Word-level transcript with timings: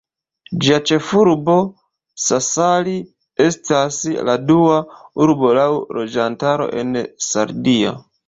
Ĝia 0.65 0.77
ĉefurbo, 0.91 1.57
Sassari, 2.27 2.95
estas 3.47 3.99
la 4.29 4.35
dua 4.53 4.79
urbo 5.25 5.51
laŭ 5.61 5.69
loĝantaro 5.99 6.67
en 6.83 7.01
Sardio. 7.27 7.93